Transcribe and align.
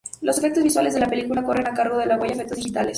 Los 0.21 0.39
efectos 0.39 0.63
visuales 0.63 0.95
de 0.95 0.99
la 0.99 1.05
película 1.05 1.43
corren 1.43 1.67
a 1.67 1.75
cargo 1.75 1.99
de 1.99 2.07
"La 2.07 2.17
Huella 2.17 2.33
Efectos 2.33 2.57
Digitales". 2.57 2.89